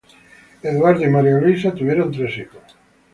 Edward 0.63 0.99
y 1.01 1.05
Marie 1.07 1.33
Louise 1.39 1.71
tuvieron 1.73 2.11
tres 2.11 2.35
hijos. 2.39 2.63